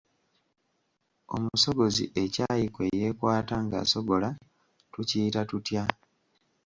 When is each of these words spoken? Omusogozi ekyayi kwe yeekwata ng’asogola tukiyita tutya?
Omusogozi 1.35 2.05
ekyayi 2.23 2.65
kwe 2.75 2.85
yeekwata 2.99 3.55
ng’asogola 3.65 4.29
tukiyita 4.91 5.41
tutya? 5.49 5.83